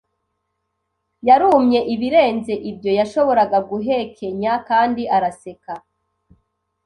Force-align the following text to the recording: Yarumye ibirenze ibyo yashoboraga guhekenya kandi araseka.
Yarumye 1.27 1.79
ibirenze 1.93 2.53
ibyo 2.69 2.91
yashoboraga 2.99 3.57
guhekenya 3.69 4.53
kandi 4.69 5.01
araseka. 5.15 5.73